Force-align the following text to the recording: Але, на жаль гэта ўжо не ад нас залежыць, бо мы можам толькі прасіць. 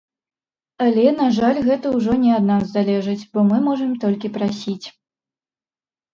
Але, 0.85 1.03
на 1.19 1.27
жаль 1.37 1.59
гэта 1.67 1.91
ўжо 1.97 2.15
не 2.23 2.31
ад 2.39 2.47
нас 2.53 2.65
залежыць, 2.79 3.27
бо 3.33 3.39
мы 3.51 3.61
можам 3.69 3.91
толькі 4.07 4.27
прасіць. 4.41 4.87